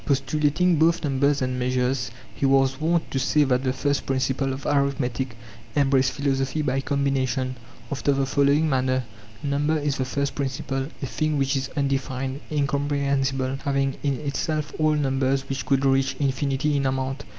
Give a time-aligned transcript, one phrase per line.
[0.03, 4.65] Postulating both numbers and measures he was wont to say that the first principle of
[4.65, 5.37] arithmetic
[5.75, 7.55] em braced philosophy by combination,
[7.91, 9.03] after the following manner:'
[9.43, 14.73] Number is the first principle, a thing which is unde fined, incomprehensible, having in itself
[14.79, 17.23] all numbers which could reach infinity in amount.